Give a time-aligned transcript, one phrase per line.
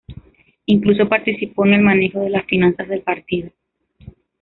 [0.65, 3.51] Incluso participó en el manejo de las finanzas del partido.